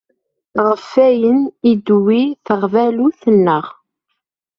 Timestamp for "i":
1.69-1.71